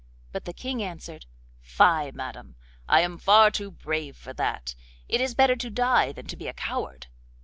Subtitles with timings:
[0.31, 1.27] But the King answered:
[1.59, 2.55] 'Fie, madam!
[2.89, 4.73] I am far too brave for that.
[5.07, 7.05] It is better to die than to be a coward.